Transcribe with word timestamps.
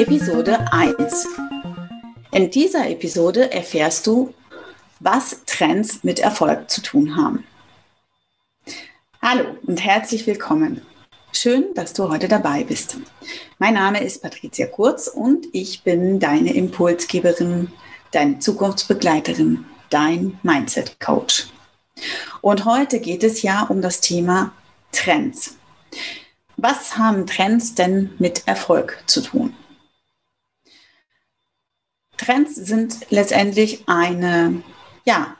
Episode 0.00 0.58
1. 0.72 1.28
In 2.32 2.50
dieser 2.50 2.88
Episode 2.88 3.52
erfährst 3.52 4.06
du, 4.06 4.32
was 4.98 5.44
Trends 5.44 6.02
mit 6.02 6.20
Erfolg 6.20 6.70
zu 6.70 6.80
tun 6.80 7.16
haben. 7.18 7.44
Hallo 9.20 9.58
und 9.66 9.84
herzlich 9.84 10.26
willkommen. 10.26 10.80
Schön, 11.34 11.74
dass 11.74 11.92
du 11.92 12.08
heute 12.08 12.28
dabei 12.28 12.64
bist. 12.64 12.96
Mein 13.58 13.74
Name 13.74 14.02
ist 14.02 14.22
Patricia 14.22 14.68
Kurz 14.68 15.06
und 15.06 15.48
ich 15.52 15.82
bin 15.82 16.18
deine 16.18 16.54
Impulsgeberin, 16.54 17.70
deine 18.10 18.38
Zukunftsbegleiterin, 18.38 19.66
dein 19.90 20.40
Mindset 20.42 20.98
Coach. 20.98 21.48
Und 22.40 22.64
heute 22.64 23.00
geht 23.00 23.22
es 23.22 23.42
ja 23.42 23.64
um 23.64 23.82
das 23.82 24.00
Thema 24.00 24.52
Trends. 24.92 25.58
Was 26.56 26.96
haben 26.96 27.26
Trends 27.26 27.74
denn 27.74 28.14
mit 28.18 28.48
Erfolg 28.48 28.96
zu 29.04 29.20
tun? 29.20 29.54
Trends 32.20 32.54
sind 32.54 33.10
letztendlich 33.10 33.84
eine 33.88 34.62
ja, 35.04 35.34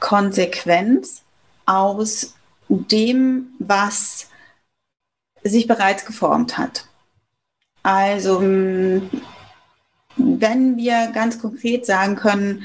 Konsequenz 0.00 1.22
aus 1.64 2.34
dem, 2.68 3.54
was 3.58 4.28
sich 5.42 5.66
bereits 5.66 6.04
geformt 6.04 6.58
hat. 6.58 6.86
Also 7.82 8.40
wenn 10.16 10.76
wir 10.76 11.10
ganz 11.14 11.40
konkret 11.40 11.86
sagen 11.86 12.16
können, 12.16 12.64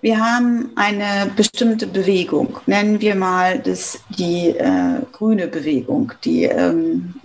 wir 0.00 0.24
haben 0.24 0.70
eine 0.76 1.28
bestimmte 1.34 1.88
Bewegung, 1.88 2.60
nennen 2.66 3.00
wir 3.00 3.16
mal 3.16 3.58
das 3.58 3.98
die 4.10 4.50
äh, 4.50 5.00
grüne 5.10 5.48
Bewegung, 5.48 6.12
die 6.24 6.44
ähm, 6.44 7.16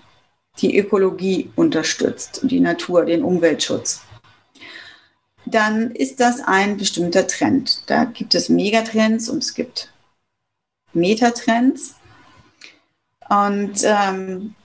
die 0.57 0.79
Ökologie 0.79 1.51
unterstützt, 1.55 2.41
die 2.43 2.59
Natur, 2.59 3.05
den 3.05 3.23
Umweltschutz 3.23 4.01
dann 5.45 5.91
ist 5.91 6.19
das 6.19 6.41
ein 6.41 6.77
bestimmter 6.77 7.27
Trend. 7.27 7.83
Da 7.87 8.05
gibt 8.05 8.35
es 8.35 8.49
Megatrends 8.49 9.29
und 9.29 9.39
es 9.39 9.53
gibt 9.53 9.91
Metatrends. 10.93 11.95
Und 13.29 13.83
ähm, 13.83 14.55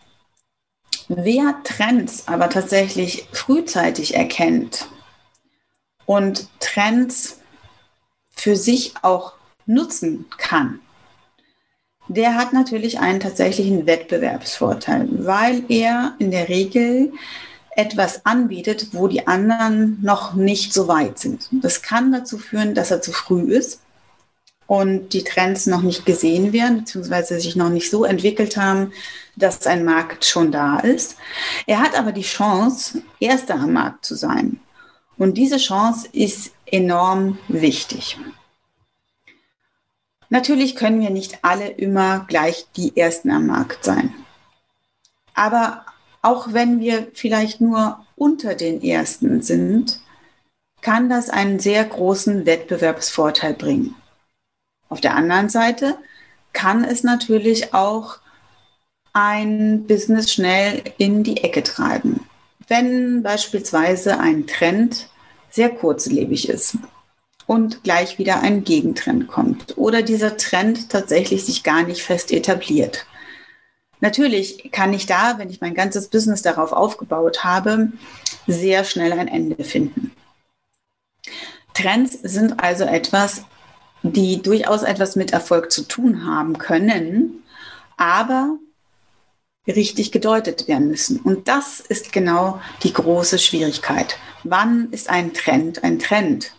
wer 1.09 1.57
Trends 1.65 2.29
aber 2.29 2.49
tatsächlich 2.49 3.27
frühzeitig 3.33 4.15
erkennt 4.15 4.89
und 6.07 6.49
Trends 6.61 7.41
für 8.31 8.57
sich 8.57 8.95
auch 9.03 9.35
nutzen 9.67 10.27
kann, 10.39 10.81
der 12.09 12.35
hat 12.35 12.53
natürlich 12.53 12.99
einen 12.99 13.21
tatsächlichen 13.21 13.87
Wettbewerbsvorteil, 13.87 15.09
weil 15.25 15.63
er 15.69 16.17
in 16.19 16.33
der 16.33 16.49
Regel 16.49 17.13
etwas 17.77 18.27
anbietet, 18.27 18.89
wo 18.93 19.09
die 19.09 19.27
anderen 19.27 19.99
noch 20.03 20.35
nicht 20.35 20.73
so 20.73 20.89
weit 20.89 21.19
sind. 21.19 21.49
Das 21.51 21.83
kann 21.83 22.13
dazu 22.13 22.39
führen, 22.39 22.75
dass 22.75 22.91
er 22.91 23.01
zu 23.01 23.13
früh 23.13 23.53
ist 23.53 23.81
und 24.67 25.11
die 25.15 25.25
Trends 25.25 25.67
noch 25.67 25.83
nicht 25.83 26.07
gesehen 26.07 26.53
werden, 26.53 26.79
beziehungsweise 26.79 27.41
sich 27.41 27.57
noch 27.57 27.71
nicht 27.71 27.91
so 27.91 28.05
entwickelt 28.05 28.57
haben, 28.57 28.93
dass 29.37 29.67
ein 29.67 29.85
Markt 29.85 30.25
schon 30.25 30.53
da 30.53 30.79
ist. 30.79 31.17
Er 31.67 31.81
hat 31.81 31.99
aber 31.99 32.13
die 32.13 32.23
Chance, 32.23 33.03
erster 33.19 33.55
am 33.55 33.73
Markt 33.73 34.05
zu 34.05 34.15
sein. 34.15 34.61
Und 35.17 35.35
diese 35.35 35.59
Chance 35.59 36.09
ist 36.13 36.53
enorm 36.67 37.39
wichtig. 37.49 38.17
Natürlich 40.29 40.77
können 40.77 41.01
wir 41.01 41.11
nicht 41.11 41.41
alle 41.43 41.69
immer 41.69 42.25
gleich 42.29 42.67
die 42.77 42.97
Ersten 42.97 43.33
am 43.33 43.49
Markt 43.49 43.85
sein. 43.85 44.15
Aber 45.35 45.85
auch 46.23 46.53
wenn 46.53 46.81
wir 46.81 47.09
vielleicht 47.15 47.61
nur 47.61 48.05
unter 48.17 48.55
den 48.55 48.83
Ersten 48.83 49.43
sind, 49.43 50.01
kann 50.83 51.09
das 51.09 51.31
einen 51.31 51.59
sehr 51.59 51.85
großen 51.85 52.47
Wettbewerbsvorteil 52.47 53.55
bringen. 53.55 53.95
Auf 54.89 55.01
der 55.01 55.15
anderen 55.15 55.49
Seite 55.49 55.99
kann 56.53 56.85
es 56.85 57.03
natürlich 57.03 57.75
auch 57.75 58.19
ein 59.13 59.87
Business 59.87 60.33
schnell 60.33 60.83
in 60.99 61.23
die 61.23 61.39
Ecke 61.39 61.63
treiben. 61.63 62.27
Wenn 62.69 63.23
beispielsweise 63.23 64.19
ein 64.19 64.47
Trend 64.47 65.09
sehr 65.51 65.71
kurzlebig 65.71 66.49
ist 66.49 66.79
und 67.47 67.83
gleich 67.83 68.19
wieder 68.19 68.41
ein 68.41 68.63
Gegentrend 68.63 69.27
kommt 69.27 69.77
oder 69.77 70.03
dieser 70.03 70.37
Trend 70.37 70.91
tatsächlich 70.91 71.45
sich 71.45 71.65
gar 71.65 71.83
nicht 71.83 72.03
fest 72.03 72.31
etabliert. 72.31 73.07
Natürlich 74.01 74.71
kann 74.73 74.93
ich 74.93 75.07
da, 75.07 75.39
wenn 75.39 75.51
ich 75.51 75.61
mein 75.61 75.75
ganzes 75.75 76.09
Business 76.09 76.43
darauf 76.43 76.73
aufgebaut 76.73 77.45
habe, 77.45 77.93
sehr 78.47 78.85
schnell 78.85 79.13
ein 79.13 79.29
Ende 79.29 79.63
finden. 79.63 80.13
Trends 81.75 82.19
sind 82.23 82.63
also 82.63 82.85
etwas, 82.85 83.45
die 84.03 84.41
durchaus 84.43 84.83
etwas 84.83 85.17
mit 85.17 85.33
Erfolg 85.33 85.71
zu 85.71 85.83
tun 85.83 86.25
haben 86.25 86.59
können, 86.59 87.43
aber 87.97 88.57
richtig 89.67 90.11
gedeutet 90.11 90.69
werden 90.69 90.89
müssen. 90.89 91.21
Und 91.21 91.49
das 91.49 91.81
ist 91.81 92.13
genau 92.13 92.61
die 92.83 92.93
große 92.93 93.39
Schwierigkeit. 93.39 94.19
Wann 94.43 94.91
ist 94.91 95.11
ein 95.11 95.35
Trend 95.35 95.85
ein 95.85 95.99
Trend? 95.99 96.53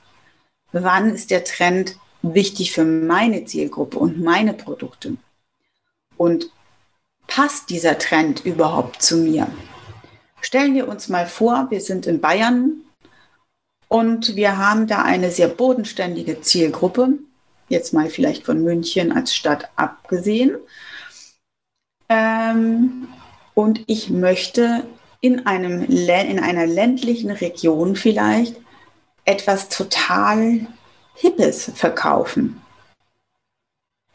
Wann 0.72 1.14
ist 1.14 1.32
der 1.32 1.44
Trend 1.44 1.98
wichtig 2.22 2.72
für 2.72 2.86
meine 2.86 3.46
Zielgruppe 3.46 3.98
und 3.98 4.22
meine 4.22 4.54
Produkte? 4.54 5.18
Und 6.16 6.52
passt 7.28 7.70
dieser 7.70 7.98
Trend 7.98 8.46
überhaupt 8.46 9.02
zu 9.02 9.18
mir? 9.18 9.48
Stellen 10.42 10.74
wir 10.74 10.88
uns 10.88 11.08
mal 11.10 11.28
vor, 11.28 11.68
wir 11.70 11.82
sind 11.82 12.08
in 12.08 12.20
Bayern 12.20 12.82
und 13.88 14.36
wir 14.36 14.58
haben 14.58 14.88
da 14.88 15.04
eine 15.04 15.32
sehr 15.32 15.48
bodenständige 15.48 16.42
Zielgruppe, 16.42 17.20
jetzt 17.70 17.94
mal 17.94 18.10
vielleicht 18.10 18.46
von 18.46 18.64
München 18.64 19.12
als 19.12 19.36
Stadt 19.36 19.70
abgesehen. 19.76 20.58
Ähm, 22.10 23.08
und 23.54 23.84
ich 23.88 24.10
möchte 24.10 24.84
in, 25.22 25.46
einem, 25.46 25.84
in 25.84 26.40
einer 26.40 26.66
ländlichen 26.66 27.32
Region 27.32 27.96
vielleicht 27.96 28.56
etwas 29.26 29.70
total 29.70 30.68
Hippes 31.16 31.72
verkaufen. 31.76 32.62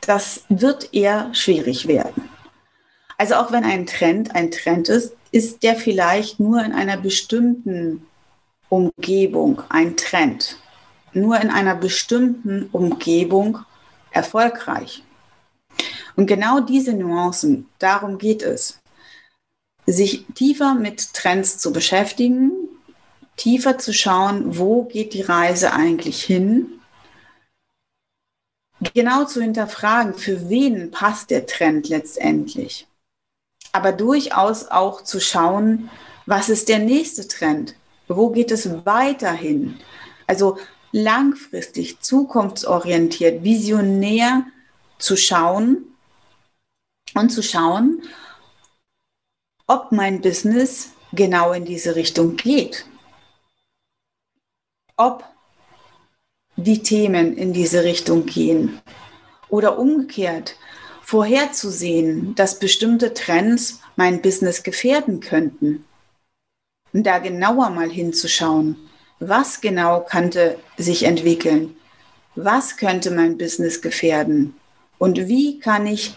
Das 0.01 0.45
wird 0.49 0.93
eher 0.93 1.35
schwierig 1.35 1.89
werden. 1.89 2.26
Also 3.19 3.37
auch 3.37 3.51
wenn 3.51 3.65
ein 3.65 3.87
Trend 3.87 4.35
ein 4.35 4.51
Trend 4.51 4.89
ist, 4.89 5.15
ist 5.31 5.63
der 5.63 5.77
vielleicht 5.77 6.39
nur 6.39 6.63
in 6.63 6.73
einer 6.73 6.97
bestimmten 6.97 8.07
Umgebung 8.69 9.63
ein 9.69 9.97
Trend. 9.97 10.59
Nur 11.13 11.41
in 11.41 11.51
einer 11.51 11.75
bestimmten 11.75 12.69
Umgebung 12.73 13.59
erfolgreich. 14.11 15.03
Und 16.15 16.27
genau 16.27 16.61
diese 16.61 16.93
Nuancen, 16.93 17.69
darum 17.79 18.19
geht 18.19 18.43
es. 18.43 18.81
Sich 19.87 20.27
tiefer 20.35 20.75
mit 20.75 21.15
Trends 21.15 21.59
zu 21.59 21.73
beschäftigen, 21.73 22.51
tiefer 23.37 23.79
zu 23.79 23.95
schauen, 23.95 24.59
wo 24.59 24.85
geht 24.85 25.15
die 25.15 25.23
Reise 25.23 25.73
eigentlich 25.73 26.23
hin, 26.23 26.81
genau 28.95 29.25
zu 29.25 29.41
hinterfragen, 29.41 30.15
für 30.15 30.51
wen 30.51 30.91
passt 30.91 31.31
der 31.31 31.47
Trend 31.47 31.89
letztendlich 31.89 32.87
aber 33.77 33.93
durchaus 33.93 34.69
auch 34.69 35.03
zu 35.03 35.21
schauen, 35.21 35.91
was 36.25 36.49
ist 36.49 36.71
der 36.71 36.79
nächste 36.79 37.29
Trend? 37.29 37.75
Wo 38.09 38.31
geht 38.31 38.51
es 38.51 38.87
weiterhin? 38.87 39.79
Also 40.27 40.57
langfristig, 40.93 42.01
zukunftsorientiert, 42.01 43.45
visionär 43.45 44.47
zu 44.99 45.15
schauen 45.15 45.95
und 47.15 47.29
zu 47.29 47.43
schauen, 47.43 48.03
ob 49.67 49.93
mein 49.93 50.23
Business 50.23 50.93
genau 51.13 51.53
in 51.53 51.67
diese 51.67 51.97
Richtung 51.97 52.37
geht. 52.37 52.87
Ob 54.97 55.23
die 56.57 56.83
Themen 56.83 57.37
in 57.37 57.53
diese 57.53 57.85
Richtung 57.85 58.25
gehen. 58.25 58.81
Oder 59.51 59.79
umgekehrt, 59.79 60.57
vorherzusehen, 61.07 62.35
dass 62.35 62.59
bestimmte 62.59 63.15
Trends 63.15 63.81
mein 63.95 64.23
Business 64.23 64.65
gefährden 64.65 65.21
könnten. 65.21 65.85
Und 66.93 67.07
da 67.07 67.19
genauer 67.21 67.71
mal 67.71 67.89
hinzuschauen, 67.89 68.77
was 69.21 69.61
genau 69.61 70.01
könnte 70.01 70.59
sich 70.77 71.05
entwickeln, 71.05 71.77
was 72.35 72.77
könnte 72.77 73.13
mein 73.13 73.39
Business 73.39 73.83
gefährden 73.83 74.57
und 74.99 75.29
wie 75.29 75.61
kann 75.61 75.87
ich 75.87 76.17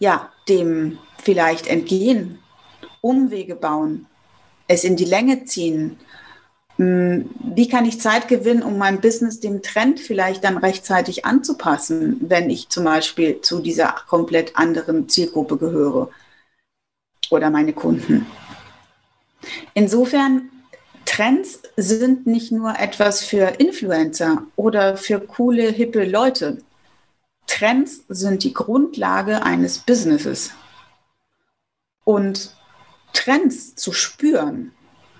ja 0.00 0.30
dem 0.50 0.98
vielleicht 1.24 1.66
entgehen, 1.66 2.40
Umwege 3.00 3.56
bauen, 3.56 4.06
es 4.68 4.84
in 4.84 4.96
die 4.96 5.06
Länge 5.06 5.46
ziehen 5.46 5.96
wie 6.82 7.68
kann 7.68 7.84
ich 7.84 8.00
Zeit 8.00 8.26
gewinnen, 8.26 8.62
um 8.62 8.78
mein 8.78 9.02
Business 9.02 9.38
dem 9.38 9.60
Trend 9.60 10.00
vielleicht 10.00 10.44
dann 10.44 10.56
rechtzeitig 10.56 11.26
anzupassen, 11.26 12.16
wenn 12.22 12.48
ich 12.48 12.70
zum 12.70 12.84
Beispiel 12.84 13.42
zu 13.42 13.60
dieser 13.60 13.94
komplett 14.08 14.56
anderen 14.56 15.06
Zielgruppe 15.06 15.58
gehöre 15.58 16.08
oder 17.28 17.50
meine 17.50 17.74
Kunden. 17.74 18.24
Insofern, 19.74 20.48
Trends 21.04 21.60
sind 21.76 22.26
nicht 22.26 22.50
nur 22.50 22.78
etwas 22.78 23.24
für 23.24 23.58
Influencer 23.58 24.44
oder 24.56 24.96
für 24.96 25.20
coole, 25.20 25.70
hippe 25.70 26.04
Leute. 26.04 26.62
Trends 27.46 28.04
sind 28.08 28.42
die 28.42 28.54
Grundlage 28.54 29.42
eines 29.42 29.80
Businesses. 29.80 30.52
Und 32.04 32.56
Trends 33.12 33.74
zu 33.74 33.92
spüren, 33.92 34.72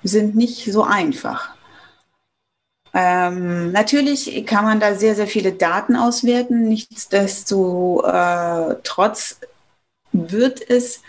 sind 0.02 0.35
nicht 0.35 0.73
so 0.73 0.82
einfach. 0.82 1.50
Ähm, 2.93 3.70
natürlich 3.73 4.44
kann 4.47 4.64
man 4.64 4.81
da 4.81 4.94
sehr, 4.94 5.14
sehr 5.14 5.29
viele 5.29 5.52
Daten 5.52 5.97
auswerten. 5.97 6.69
Nichtsdestotrotz 6.69 9.41
wird 10.12 10.69
es 10.69 11.00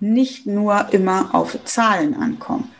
nicht 0.00 0.46
nur 0.46 0.88
immer 0.92 1.34
auf 1.34 1.58
Zahlen 1.64 2.14
ankommen. 2.14 2.72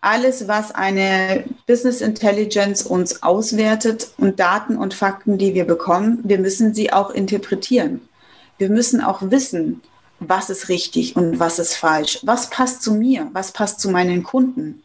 Alles, 0.00 0.46
was 0.46 0.72
eine 0.72 1.44
Business 1.66 2.00
Intelligence 2.00 2.82
uns 2.82 3.22
auswertet 3.22 4.12
und 4.18 4.38
Daten 4.38 4.76
und 4.76 4.94
Fakten, 4.94 5.36
die 5.36 5.54
wir 5.54 5.64
bekommen, 5.64 6.20
wir 6.22 6.38
müssen 6.38 6.74
sie 6.74 6.92
auch 6.92 7.10
interpretieren. 7.10 8.08
Wir 8.56 8.70
müssen 8.70 9.02
auch 9.02 9.20
wissen, 9.22 9.82
was 10.20 10.50
ist 10.50 10.68
richtig 10.68 11.16
und 11.16 11.38
was 11.38 11.58
ist 11.58 11.74
falsch, 11.74 12.20
was 12.22 12.50
passt 12.50 12.82
zu 12.82 12.94
mir, 12.94 13.28
was 13.32 13.52
passt 13.52 13.80
zu 13.80 13.90
meinen 13.90 14.22
Kunden. 14.22 14.82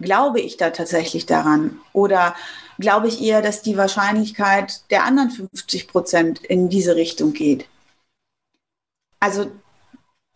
Glaube 0.00 0.40
ich 0.40 0.56
da 0.56 0.70
tatsächlich 0.70 1.24
daran? 1.26 1.80
Oder 1.92 2.34
glaube 2.78 3.08
ich 3.08 3.22
eher, 3.22 3.42
dass 3.42 3.62
die 3.62 3.76
Wahrscheinlichkeit 3.76 4.82
der 4.90 5.04
anderen 5.04 5.30
50 5.30 5.88
Prozent 5.88 6.44
in 6.44 6.68
diese 6.68 6.96
Richtung 6.96 7.32
geht? 7.32 7.66
Also 9.20 9.50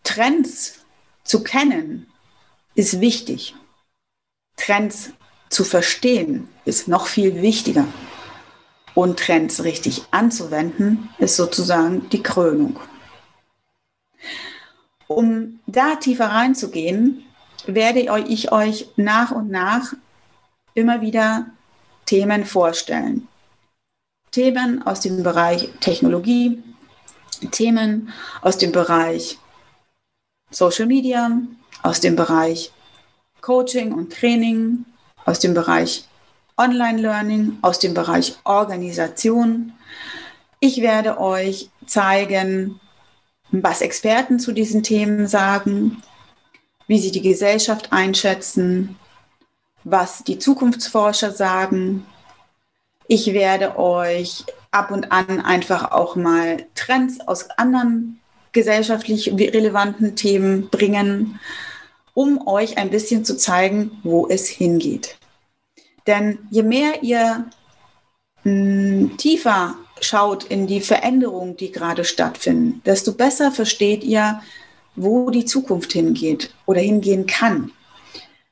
Trends 0.05 0.78
zu 1.25 1.43
kennen 1.43 2.06
ist 2.75 3.00
wichtig. 3.00 3.54
Trends 4.56 5.11
zu 5.50 5.64
verstehen 5.64 6.49
ist 6.64 6.88
noch 6.88 7.06
viel 7.06 7.43
wichtiger. 7.43 7.87
Und 8.94 9.19
Trends 9.19 9.64
richtig 9.64 10.04
anzuwenden 10.11 11.11
ist 11.19 11.37
sozusagen 11.37 12.08
die 12.11 12.22
Krönung. 12.22 12.81
Um 15.08 15.60
da 15.66 15.96
tiefer 15.96 16.26
reinzugehen, 16.26 17.25
werde 17.66 18.00
ich 18.00 18.52
euch 18.52 18.88
nach 18.96 19.31
und 19.31 19.50
nach 19.50 19.94
immer 20.75 21.00
wieder 21.00 21.46
Themen 22.05 22.44
vorstellen. 22.44 23.26
Themen 24.31 24.87
aus 24.87 25.00
dem 25.00 25.22
Bereich 25.22 25.70
Technologie, 25.81 26.62
Themen 27.50 28.12
aus 28.43 28.58
dem 28.58 28.72
Bereich 28.72 29.38
Social 30.50 30.87
Media, 30.87 31.31
aus 31.82 32.00
dem 32.00 32.14
Bereich 32.14 32.70
Coaching 33.40 33.93
und 33.93 34.12
Training, 34.12 34.84
aus 35.25 35.38
dem 35.38 35.54
Bereich 35.54 36.04
Online-Learning, 36.56 37.58
aus 37.62 37.78
dem 37.78 37.94
Bereich 37.94 38.37
Organisation. 38.44 39.72
Ich 40.61 40.81
werde 40.82 41.19
euch 41.19 41.70
zeigen, 41.87 42.81
was 43.50 43.80
Experten 43.80 44.38
zu 44.38 44.52
diesen 44.52 44.82
Themen 44.82 45.26
sagen, 45.26 46.02
wie 46.86 46.98
sie 46.98 47.10
die 47.10 47.22
Gesellschaft 47.22 47.92
einschätzen, 47.92 48.96
was 49.84 50.24
die 50.24 50.38
Zukunftsforscher 50.38 51.32
sagen. 51.32 52.06
Ich 53.06 53.32
werde 53.32 53.78
euch 53.78 54.44
ab 54.70 54.90
und 54.90 55.12
an 55.12 55.40
einfach 55.40 55.92
auch 55.92 56.16
mal 56.16 56.66
Trends 56.74 57.20
aus 57.20 57.50
anderen 57.50 58.20
gesellschaftlich 58.52 59.32
relevanten 59.32 60.16
Themen 60.16 60.68
bringen, 60.68 61.38
um 62.14 62.46
euch 62.46 62.76
ein 62.78 62.90
bisschen 62.90 63.24
zu 63.24 63.36
zeigen, 63.36 63.98
wo 64.02 64.26
es 64.28 64.48
hingeht. 64.48 65.16
Denn 66.06 66.38
je 66.50 66.62
mehr 66.62 67.02
ihr 67.02 67.46
mh, 68.44 68.50
hm, 68.50 69.16
tiefer 69.18 69.76
schaut 70.05 70.45
in 70.45 70.67
die 70.67 70.81
Veränderungen, 70.81 71.57
die 71.57 71.73
gerade 71.73 72.05
stattfinden, 72.05 72.83
desto 72.85 73.12
besser 73.12 73.52
versteht 73.52 74.05
ihr, 74.05 74.40
wo 74.97 75.31
die 75.31 75.45
Zukunft 75.45 75.93
hingeht 75.93 76.52
oder 76.67 76.81
hingehen 76.81 77.26
kann. 77.26 77.73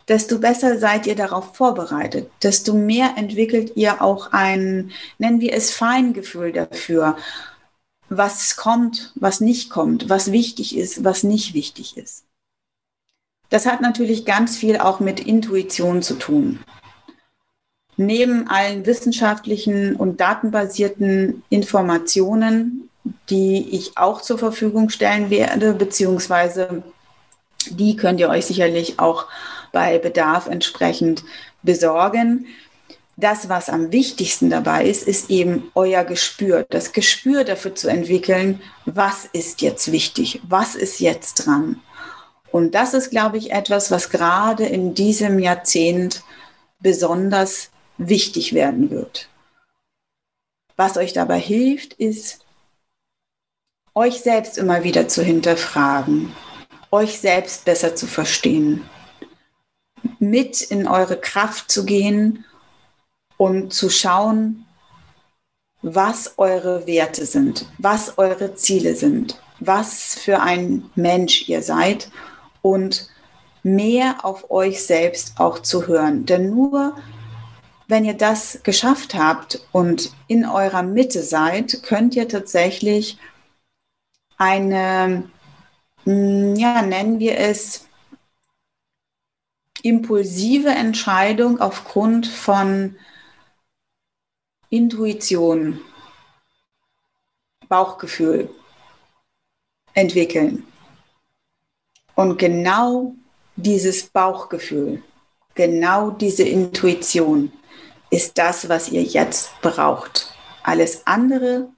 Desto 0.09 0.38
besser 0.38 0.79
seid 0.79 1.07
ihr 1.07 1.17
darauf 1.17 1.57
vorbereitet, 1.57 2.31
desto 2.43 2.75
mehr 2.75 3.15
entwickelt 3.17 3.73
ihr 3.75 4.03
auch 4.03 4.33
ein, 4.33 4.93
nennen 5.19 5.41
wir 5.41 5.53
es 5.53 5.73
Feingefühl 5.73 6.53
dafür, 6.53 7.17
was 8.09 8.57
kommt, 8.57 9.12
was 9.17 9.41
nicht 9.41 9.69
kommt, 9.69 10.09
was 10.09 10.31
wichtig 10.31 10.76
ist, 10.76 11.03
was 11.03 11.25
nicht 11.25 11.55
wichtig 11.55 11.97
ist. 11.97 12.25
Das 13.49 13.67
hat 13.67 13.81
natürlich 13.81 14.25
ganz 14.25 14.57
viel 14.57 14.79
auch 14.79 15.00
mit 15.00 15.19
Intuition 15.19 16.03
zu 16.03 16.15
tun 16.15 16.61
neben 17.97 18.49
allen 18.49 18.85
wissenschaftlichen 18.87 19.97
und 19.97 20.21
datenbasierten 20.21 21.43
Informationen, 21.49 22.91
die 23.31 23.69
ich 23.71 23.97
auch 23.97 24.21
zur 24.21 24.38
Verfügung 24.38 24.91
stellen 24.91 25.31
werde, 25.31 25.73
beziehungsweise 25.73 26.83
die 27.71 27.97
könnt 27.97 28.21
ihr 28.21 28.29
euch 28.29 28.47
sicherlich 28.47 28.99
auch 28.99 29.26
bei 29.73 29.99
Bedarf 29.99 30.47
entsprechend 30.47 31.25
besorgen. 31.62 32.47
Das, 33.17 33.49
was 33.49 33.71
am 33.71 33.93
wichtigsten 33.93 34.50
dabei 34.50 34.85
ist, 34.85 35.09
ist 35.09 35.31
eben 35.31 35.71
euer 35.75 36.05
Gespür. 36.05 36.67
Das 36.69 36.93
Gespür 36.93 37.45
dafür 37.45 37.75
zu 37.75 37.88
entwickeln, 37.88 38.61
was 38.85 39.25
ist 39.33 39.62
jetzt 39.62 39.91
wichtig, 39.91 40.43
was 40.47 40.75
ist 40.75 41.00
jetzt 41.00 41.47
dran. 41.47 41.81
Und 42.53 42.75
das 42.75 42.95
ist, 42.95 43.11
glaube 43.11 43.38
ich, 43.38 43.53
etwas, 43.53 43.91
was 43.91 44.11
gerade 44.11 44.67
in 44.67 44.95
diesem 44.95 45.38
Jahrzehnt 45.38 46.23
besonders 46.81 47.71
wichtig 47.99 48.53
werden 48.53 48.91
wird. 48.91 49.29
Was 50.76 50.97
euch 50.97 51.12
dabei 51.12 51.38
hilft, 51.38 51.95
ist, 51.95 52.45
euch 53.95 54.21
selbst 54.21 54.59
immer 54.59 54.85
wieder 54.85 55.09
zu 55.09 55.23
hinterfragen, 55.23 56.33
euch 56.91 57.19
selbst 57.19 57.65
besser 57.65 57.97
zu 57.97 58.07
verstehen, 58.07 58.85
mit 60.19 60.61
in 60.61 60.87
eure 60.87 61.19
Kraft 61.19 61.71
zu 61.71 61.87
gehen 61.87 62.45
und 63.38 63.73
zu 63.73 63.88
schauen, 63.88 64.67
was 65.83 66.35
eure 66.38 66.87
Werte 66.87 67.26
sind, 67.26 67.67
was 67.79 68.19
eure 68.19 68.55
Ziele 68.55 68.95
sind, 68.95 69.41
was 69.61 70.15
für 70.15 70.41
ein 70.41 70.91
Mensch 70.95 71.49
ihr 71.49 71.62
seid 71.62 72.11
und 72.61 73.09
mehr 73.62 74.25
auf 74.25 74.50
euch 74.50 74.83
selbst 74.83 75.38
auch 75.38 75.61
zu 75.61 75.87
hören. 75.87 76.26
Denn 76.26 76.50
nur 76.50 76.97
wenn 77.88 78.05
ihr 78.05 78.14
das 78.14 78.61
geschafft 78.62 79.14
habt 79.14 79.61
und 79.73 80.12
in 80.26 80.45
eurer 80.45 80.83
Mitte 80.83 81.23
seid, 81.23 81.83
könnt 81.83 82.14
ihr 82.16 82.28
tatsächlich 82.28 83.19
eine, 84.38 85.31
hm, 86.05 86.57
ja, 86.57 86.83
nennen 86.83 87.19
wir 87.21 87.38
es, 87.38 87.87
impulsive 89.83 90.71
Entscheidung 90.71 91.61
aufgrund 91.61 92.26
von 92.26 92.97
Intuition, 94.69 95.81
Bauchgefühl 97.69 98.50
entwickeln. 99.95 100.66
Und 102.14 102.38
genau 102.38 103.14
dieses 103.57 104.09
Bauchgefühl 104.09 105.02
genau 105.57 106.11
diese 106.11 106.45
Intuition 106.45 107.50
ist 108.10 108.38
das, 108.38 108.68
was 108.68 108.88
ihr 108.88 109.02
jetzt 109.02 109.50
braucht. 109.60 110.32
Alles 110.62 111.06
andere 111.06 111.68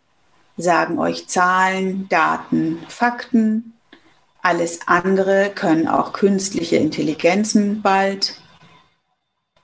sagen 0.57 0.99
euch 0.99 1.29
Zahlen, 1.29 2.09
Daten, 2.09 2.85
Fakten. 2.89 3.75
Alles 4.43 4.81
andere 4.87 5.51
können 5.55 5.89
auch 5.89 6.13
künstliche 6.13 6.77
Intelligenzen 6.77 7.83
bald. 7.83 8.35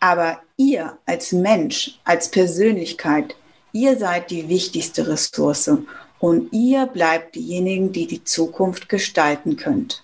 Aber 0.01 0.41
ihr 0.57 0.99
als 1.07 1.33
Mensch, 1.33 1.99
als 2.05 2.31
Persönlichkeit, 2.31 3.35
ihr 3.73 3.99
seid 3.99 4.31
die 4.31 4.49
wichtigste 4.49 5.09
Ressource 5.09 5.71
und 6.19 6.53
ihr 6.53 6.87
bleibt 6.87 7.35
diejenigen, 7.35 7.93
die 7.93 8.07
die 8.07 8.25
Zukunft 8.25 8.89
gestalten 8.89 9.57
könnt. 9.57 10.04